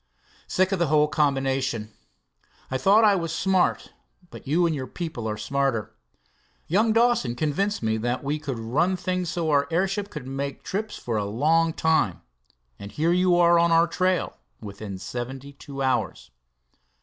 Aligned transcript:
"Sick 0.47 0.71
of 0.71 0.79
the 0.79 0.87
whole 0.87 1.07
combination. 1.07 1.91
I 2.71 2.79
thought 2.79 3.03
I 3.03 3.15
was 3.15 3.31
smart, 3.31 3.93
but 4.31 4.47
you 4.47 4.65
and 4.65 4.73
your 4.73 4.87
people 4.87 5.27
are 5.29 5.37
smarter. 5.37 5.93
Young 6.65 6.91
Dawson 6.91 7.35
convinced 7.35 7.83
me 7.83 7.97
that 7.97 8.23
we 8.23 8.39
could 8.39 8.57
run 8.57 8.97
things 8.97 9.29
so 9.29 9.51
our 9.51 9.67
airship 9.69 10.09
could 10.09 10.25
make 10.25 10.63
trips 10.63 10.97
for 10.97 11.17
a 11.17 11.25
long 11.25 11.71
time, 11.71 12.23
and 12.79 12.91
here 12.91 13.13
you 13.13 13.35
are 13.35 13.59
on 13.59 13.71
our 13.71 13.85
trail 13.85 14.39
within 14.59 14.97
seventy 14.97 15.53
two 15.53 15.83
hours." 15.83 16.31